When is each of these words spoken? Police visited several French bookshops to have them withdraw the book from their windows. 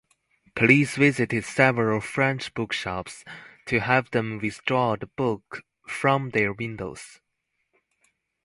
Police 0.55 0.95
visited 0.95 1.45
several 1.45 2.01
French 2.01 2.55
bookshops 2.55 3.23
to 3.67 3.81
have 3.81 4.09
them 4.09 4.39
withdraw 4.39 4.95
the 4.95 5.05
book 5.05 5.61
from 5.87 6.31
their 6.31 6.53
windows. 6.53 7.19